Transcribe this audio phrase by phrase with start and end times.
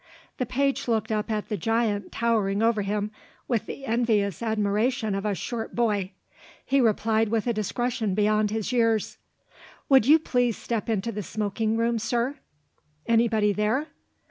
[0.39, 3.11] The page looked up at the giant towering over him,
[3.47, 6.13] with the envious admiration of a short boy.
[6.65, 9.19] He replied with a discretion beyond his years:
[9.89, 12.37] "Would you please step into the smoking room, sir?"
[13.05, 13.89] "Anybody there?"